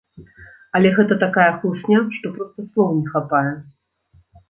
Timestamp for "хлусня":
1.59-2.01